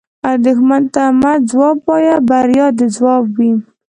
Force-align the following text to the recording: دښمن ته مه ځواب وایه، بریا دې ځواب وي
دښمن 0.43 0.83
ته 0.93 1.03
مه 1.21 1.33
ځواب 1.49 1.77
وایه، 1.87 2.15
بریا 2.29 2.67
دې 2.77 2.87
ځواب 2.97 3.23
وي 3.37 3.51